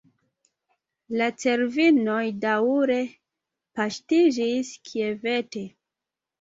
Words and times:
La 1.21 1.27
cervinoj 1.43 2.23
daŭre 2.47 2.97
paŝtiĝis 3.81 4.75
kviete. 4.91 5.67